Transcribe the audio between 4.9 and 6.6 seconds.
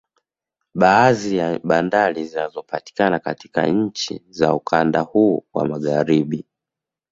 huo wa Magharibi